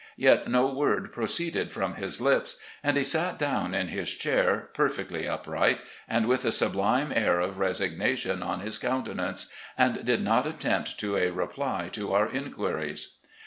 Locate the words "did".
10.03-10.23